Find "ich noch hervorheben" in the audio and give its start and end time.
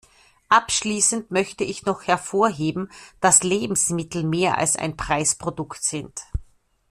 1.63-2.89